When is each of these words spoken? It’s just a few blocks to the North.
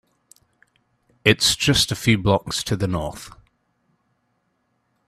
It’s 1.23 1.55
just 1.55 1.91
a 1.91 1.95
few 1.95 2.17
blocks 2.17 2.63
to 2.63 2.75
the 2.75 2.87
North. 2.87 3.29